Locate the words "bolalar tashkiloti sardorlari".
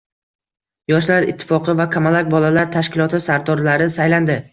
2.37-3.89